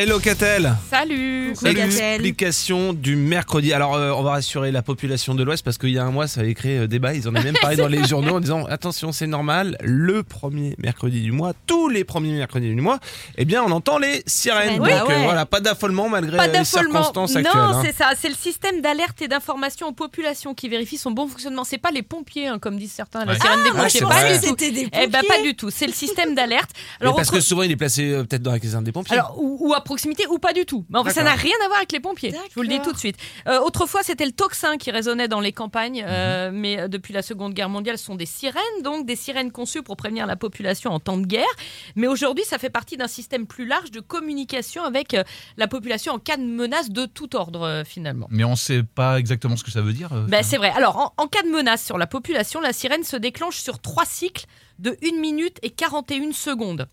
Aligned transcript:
Hello 0.00 0.20
Catel 0.20 0.76
Salut 0.88 1.50
explication 1.50 2.92
du 2.92 3.16
mercredi. 3.16 3.72
Alors 3.72 3.96
euh, 3.96 4.12
on 4.12 4.22
va 4.22 4.30
rassurer 4.30 4.70
la 4.70 4.80
population 4.82 5.34
de 5.34 5.42
l'Ouest 5.42 5.64
parce 5.64 5.76
qu'il 5.76 5.90
y 5.90 5.98
a 5.98 6.04
un 6.04 6.12
mois 6.12 6.28
ça 6.28 6.42
avait 6.42 6.54
créé 6.54 6.78
euh, 6.78 6.86
débat. 6.86 7.14
Ils 7.14 7.26
en 7.28 7.34
avaient 7.34 7.46
même 7.46 7.56
parlé 7.60 7.76
dans 7.76 7.88
les 7.88 8.04
journaux 8.08 8.36
en 8.36 8.40
disant 8.40 8.64
attention 8.66 9.10
c'est 9.10 9.26
normal, 9.26 9.76
le 9.82 10.22
premier 10.22 10.76
mercredi 10.78 11.20
du 11.20 11.32
mois, 11.32 11.52
tous 11.66 11.88
les 11.88 12.04
premiers 12.04 12.30
mercredis 12.32 12.72
du 12.72 12.80
mois, 12.80 13.00
eh 13.38 13.44
bien 13.44 13.60
on 13.64 13.72
entend 13.72 13.98
les 13.98 14.22
sirènes. 14.26 14.80
Oui, 14.80 14.88
Donc 14.90 15.08
bah 15.08 15.14
euh, 15.14 15.22
voilà, 15.24 15.46
pas 15.46 15.58
d'affolement 15.58 16.08
malgré 16.08 16.36
Pas 16.36 16.46
les 16.46 16.52
d'affolement. 16.52 17.02
circonstances 17.02 17.34
Non, 17.34 17.40
actuelles. 17.40 17.60
hein. 17.60 17.82
c'est 17.84 17.94
ça. 17.96 18.10
C'est 18.16 18.28
le 18.28 18.36
système 18.36 18.80
d'alerte 18.80 19.20
et 19.22 19.26
d'information 19.26 19.88
aux 19.88 19.92
populations 19.92 20.54
qui 20.54 20.68
vérifie 20.68 20.96
son 20.98 21.10
bon 21.10 21.26
fonctionnement. 21.26 21.64
C'est 21.64 21.78
pas 21.78 21.90
les 21.90 22.02
pompiers, 22.02 22.46
hein, 22.46 22.60
comme 22.60 22.78
disent 22.78 22.92
certains, 22.92 23.24
la 23.24 23.32
Ouais. 23.32 23.40
sirène 23.40 23.64
des 23.64 23.70
Ah, 23.70 23.82
pompiers. 23.82 23.90
c'est 23.90 24.00
pas 24.06 24.20
vrai. 24.20 24.34
du 24.34 24.38
tout. 24.40 24.46
C'était 24.46 24.70
des 24.70 24.88
Eh 24.92 25.06
ben 25.08 25.10
pompiers. 25.22 25.28
pas 25.28 25.42
du 25.42 25.56
tout. 25.56 25.70
C'est 25.70 25.86
le 25.88 25.92
système 25.92 26.36
d'alerte. 26.36 26.70
Mais 27.00 27.06
Alors, 27.06 27.16
parce 27.16 27.32
que 27.32 27.40
souvent 27.40 27.62
il 27.62 27.72
est 27.72 27.76
placé 27.76 28.12
euh, 28.12 28.22
peut-être 28.22 28.42
dans 28.42 28.52
la 28.52 28.60
caserne 28.60 28.84
des 28.84 28.92
pompiers. 28.92 29.14
Alors, 29.16 29.34
ou, 29.38 29.56
ou 29.68 29.74
à 29.74 29.82
proximité 29.88 30.26
ou 30.28 30.38
pas 30.38 30.52
du 30.52 30.66
tout. 30.66 30.84
Mais 30.90 30.98
enfin, 30.98 31.10
ça 31.10 31.22
n'a 31.22 31.32
rien 31.34 31.54
à 31.64 31.66
voir 31.68 31.78
avec 31.78 31.92
les 31.92 32.00
pompiers. 32.00 32.32
Je 32.50 32.54
vous 32.54 32.62
le 32.62 32.68
dis 32.68 32.80
tout 32.82 32.92
de 32.92 32.98
suite. 32.98 33.16
Euh, 33.46 33.58
autrefois, 33.60 34.02
c'était 34.02 34.26
le 34.26 34.32
tocsin 34.32 34.76
qui 34.76 34.90
résonnait 34.90 35.28
dans 35.28 35.40
les 35.40 35.52
campagnes, 35.52 36.02
Mhm. 36.02 36.06
euh, 36.08 36.50
mais 36.52 36.78
euh, 36.80 36.88
depuis 36.88 37.14
la 37.14 37.22
Seconde 37.22 37.54
Guerre 37.54 37.70
mondiale, 37.70 37.96
ce 37.96 38.04
sont 38.04 38.14
des 38.14 38.26
sirènes, 38.26 38.82
donc 38.82 39.06
des 39.06 39.16
sirènes 39.16 39.50
conçues 39.50 39.82
pour 39.82 39.96
prévenir 39.96 40.26
la 40.26 40.36
population 40.36 40.90
en 40.92 41.00
temps 41.00 41.16
de 41.16 41.26
guerre. 41.26 41.54
Mais 41.96 42.06
aujourd'hui, 42.06 42.44
ça 42.44 42.58
fait 42.58 42.68
partie 42.70 42.96
d'un 42.98 43.08
système 43.08 43.46
plus 43.46 43.66
large 43.66 43.90
de 43.90 44.00
communication 44.00 44.84
avec 44.84 45.14
euh, 45.14 45.24
la 45.56 45.68
population 45.68 46.12
en 46.12 46.18
cas 46.18 46.36
de 46.36 46.42
menace 46.42 46.90
de 46.90 47.06
tout 47.06 47.34
ordre, 47.34 47.62
euh, 47.62 47.84
finalement. 47.84 48.26
Mais 48.30 48.44
on 48.44 48.56
sait 48.56 48.82
pas 48.82 49.18
exactement 49.18 49.56
ce 49.56 49.64
que 49.64 49.70
ça 49.70 49.80
veut 49.80 49.94
dire. 49.94 50.12
euh, 50.12 50.26
Ben, 50.28 50.42
c'est 50.42 50.58
vrai. 50.58 50.70
Alors, 50.76 50.96
en, 50.98 51.12
en 51.22 51.26
cas 51.28 51.42
de 51.42 51.48
menace 51.48 51.82
sur 51.84 51.96
la 51.96 52.06
population, 52.06 52.60
la 52.60 52.72
sirène 52.74 53.04
se 53.04 53.16
déclenche 53.16 53.56
sur 53.56 53.78
trois 53.80 54.04
cycles 54.04 54.44
de 54.78 54.96
1 55.02 55.18
minute 55.20 55.56
et 55.62 55.70
41 55.70 56.32
secondes. 56.32 56.88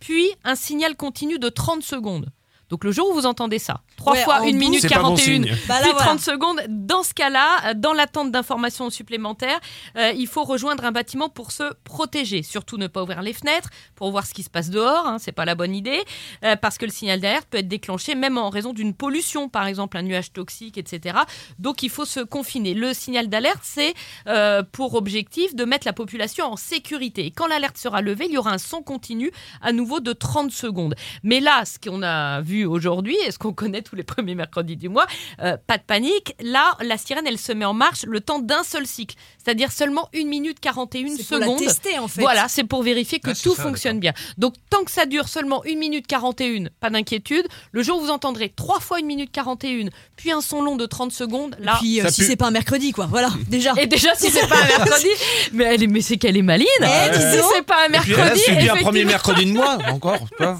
Puis, 0.00 0.28
un 0.44 0.54
signal 0.54 0.94
continu 0.96 1.38
de 1.38 1.48
30 1.48 1.82
secondes. 1.82 2.28
Donc, 2.70 2.84
le 2.84 2.92
jour 2.92 3.10
où 3.10 3.14
vous 3.14 3.26
entendez 3.26 3.58
ça, 3.58 3.80
trois 3.96 4.14
Ouais, 4.14 4.22
fois 4.24 4.40
en 4.40 4.42
1 4.42 4.52
minute 4.52 4.80
c'est 4.80 4.88
pas 4.88 4.96
bon 5.02 5.16
41, 5.16 5.24
signe. 5.24 5.56
Bah 5.66 5.74
là, 5.74 5.80
puis 5.82 5.90
voilà. 5.92 6.06
30 6.06 6.20
secondes. 6.20 6.60
Dans 6.68 7.02
ce 7.02 7.14
cas-là, 7.14 7.70
euh, 7.70 7.74
dans 7.74 7.92
l'attente 7.92 8.30
d'informations 8.30 8.90
supplémentaires, 8.90 9.60
euh, 9.96 10.12
il 10.16 10.26
faut 10.26 10.44
rejoindre 10.44 10.84
un 10.84 10.92
bâtiment 10.92 11.28
pour 11.28 11.52
se 11.52 11.72
protéger. 11.84 12.42
Surtout 12.42 12.76
ne 12.76 12.86
pas 12.86 13.02
ouvrir 13.02 13.22
les 13.22 13.32
fenêtres 13.32 13.70
pour 13.94 14.10
voir 14.10 14.26
ce 14.26 14.34
qui 14.34 14.42
se 14.42 14.50
passe 14.50 14.70
dehors. 14.70 15.06
Hein, 15.06 15.16
c'est 15.18 15.32
pas 15.32 15.44
la 15.44 15.54
bonne 15.54 15.74
idée 15.74 16.02
euh, 16.44 16.56
parce 16.56 16.78
que 16.78 16.84
le 16.84 16.92
signal 16.92 17.20
d'alerte 17.20 17.46
peut 17.50 17.58
être 17.58 17.68
déclenché 17.68 18.14
même 18.14 18.38
en 18.38 18.50
raison 18.50 18.72
d'une 18.72 18.94
pollution, 18.94 19.48
par 19.48 19.66
exemple 19.66 19.96
un 19.96 20.02
nuage 20.02 20.32
toxique, 20.32 20.78
etc. 20.78 21.18
Donc 21.58 21.82
il 21.82 21.90
faut 21.90 22.04
se 22.04 22.20
confiner. 22.20 22.74
Le 22.74 22.92
signal 22.94 23.28
d'alerte, 23.28 23.60
c'est 23.62 23.94
euh, 24.26 24.62
pour 24.62 24.94
objectif 24.94 25.54
de 25.54 25.64
mettre 25.64 25.86
la 25.86 25.92
population 25.92 26.46
en 26.46 26.56
sécurité. 26.56 27.26
Et 27.26 27.30
quand 27.30 27.46
l'alerte 27.46 27.78
sera 27.78 28.02
levée, 28.02 28.26
il 28.26 28.32
y 28.32 28.38
aura 28.38 28.52
un 28.52 28.58
son 28.58 28.82
continu 28.82 29.30
à 29.62 29.72
nouveau 29.72 30.00
de 30.00 30.12
30 30.12 30.50
secondes. 30.50 30.94
Mais 31.22 31.40
là, 31.40 31.64
ce 31.64 31.78
qu'on 31.78 32.02
a 32.02 32.40
vu 32.40 32.57
aujourd'hui, 32.64 33.16
et 33.26 33.30
ce 33.30 33.38
qu'on 33.38 33.52
connaît 33.52 33.82
tous 33.82 33.94
les 33.96 34.02
premiers 34.02 34.34
mercredis 34.34 34.76
du 34.76 34.88
mois, 34.88 35.06
euh, 35.42 35.56
pas 35.66 35.78
de 35.78 35.82
panique. 35.82 36.34
Là, 36.40 36.76
la 36.80 36.96
sirène, 36.98 37.26
elle 37.26 37.38
se 37.38 37.52
met 37.52 37.64
en 37.64 37.74
marche 37.74 38.04
le 38.06 38.20
temps 38.20 38.38
d'un 38.38 38.62
seul 38.62 38.86
cycle, 38.86 39.16
c'est-à-dire 39.42 39.72
seulement 39.72 40.08
1 40.14 40.24
minute 40.26 40.60
41 40.60 41.16
C'est 41.16 41.26
pour 41.28 41.38
la 41.38 41.46
secondes. 41.46 41.58
tester 41.58 41.98
en 41.98 42.08
fait. 42.08 42.20
Voilà, 42.20 42.46
c'est 42.48 42.64
pour 42.64 42.82
vérifier 42.82 43.20
que 43.20 43.30
Ah, 43.30 43.34
tout 43.34 43.54
ça, 43.54 43.62
fonctionne 43.62 44.00
bien. 44.00 44.12
Donc, 44.36 44.54
tant 44.70 44.84
que 44.84 44.90
ça 44.90 45.06
dure 45.06 45.28
seulement 45.28 45.62
1 45.66 45.76
minute 45.78 46.06
41, 46.06 46.66
pas 46.80 46.90
d'inquiétude. 46.90 47.46
Le 47.72 47.82
jour 47.82 47.98
où 47.98 48.02
vous 48.02 48.10
entendrez 48.10 48.48
trois 48.54 48.80
fois 48.80 48.98
1 49.00 49.04
minute 49.04 49.30
41, 49.32 49.88
puis 50.16 50.32
un 50.32 50.40
son 50.40 50.62
long 50.62 50.76
de 50.76 50.86
30 50.86 51.12
secondes, 51.12 51.56
Et 51.60 51.64
là. 51.64 51.76
puis 51.80 52.00
euh, 52.00 52.08
si 52.10 52.24
c'est 52.24 52.36
pas 52.36 52.46
un 52.46 52.50
mercredi 52.50 52.92
quoi. 52.92 53.06
Voilà, 53.06 53.30
déjà. 53.48 53.72
Et 53.80 53.86
déjà, 53.86 54.14
si 54.14 54.30
c'est 54.30 54.46
pas 54.48 54.56
un 54.56 54.66
mercredi, 54.78 55.08
mais, 55.52 55.64
elle 55.64 55.82
est, 55.82 55.86
mais 55.86 56.00
c'est 56.00 56.16
qu'elle 56.16 56.36
est 56.36 56.42
maline. 56.42 56.66
Eh, 56.82 57.14
si 57.14 57.38
c'est 57.54 57.62
pas 57.62 57.84
un 57.88 57.92
Et 57.92 57.98
puis 57.98 58.12
là, 58.12 58.16
mercredi, 58.18 58.40
c'est 58.46 58.56
bien 58.56 58.74
un 58.74 58.76
premier 58.78 59.04
mercredi 59.04 59.46
de 59.46 59.52
mois 59.52 59.78
encore. 59.90 60.18
tu 60.36 60.42
vois. 60.42 60.58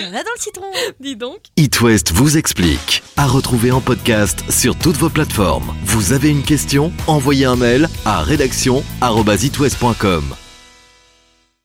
Il 0.00 0.06
y 0.06 0.08
en 0.08 0.14
a 0.14 0.22
dans 0.22 0.30
le 0.34 0.40
citron. 0.40 0.64
dis 0.98 1.14
donc. 1.14 1.40
It 1.56 1.78
West 1.82 2.12
vous 2.12 2.38
explique. 2.38 3.02
À 3.18 3.26
retrouver 3.26 3.70
en 3.70 3.82
podcast 3.82 4.42
sur 4.50 4.74
toutes 4.76 4.96
vos 4.96 5.10
plateformes. 5.10 5.74
Vous 5.84 6.12
avez 6.12 6.30
une 6.30 6.42
question? 6.42 6.90
Envoyez 7.06 7.44
un 7.44 7.56
mail 7.56 7.86
à 8.06 8.22
rédaction@itwest.com. 8.22 10.24